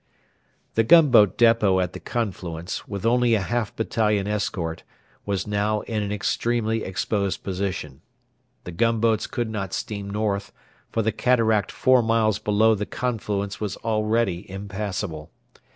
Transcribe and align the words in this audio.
The 0.73 0.83
gunboat 0.83 1.37
depot 1.37 1.79
at 1.79 1.93
the 1.93 1.99
confluence, 1.99 2.87
with 2.87 3.05
only 3.05 3.35
a 3.35 3.39
half 3.39 3.75
battalion 3.75 4.25
escort, 4.27 4.81
was 5.27 5.45
now 5.45 5.81
in 5.81 6.01
an 6.01 6.11
extremely 6.11 6.83
exposed 6.83 7.43
position. 7.43 8.01
The 8.63 8.71
gunboats 8.71 9.27
could 9.27 9.51
not 9.51 9.73
steam 9.73 10.09
north, 10.09 10.51
for 10.89 11.03
the 11.03 11.11
cataract 11.11 11.71
four 11.71 12.01
miles 12.01 12.39
below 12.39 12.73
the 12.73 12.87
confluence 12.87 13.61
was 13.61 13.77
already 13.77 14.49
impassable. 14.49 15.29